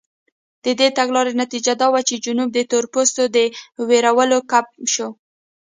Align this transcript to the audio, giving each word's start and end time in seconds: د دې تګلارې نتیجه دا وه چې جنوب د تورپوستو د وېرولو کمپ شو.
د 0.63 0.65
دې 0.79 0.87
تګلارې 0.97 1.33
نتیجه 1.43 1.73
دا 1.81 1.87
وه 1.91 2.01
چې 2.07 2.15
جنوب 2.25 2.49
د 2.53 2.59
تورپوستو 2.71 3.23
د 3.35 3.37
وېرولو 3.87 4.37
کمپ 4.51 4.69
شو. 4.93 5.07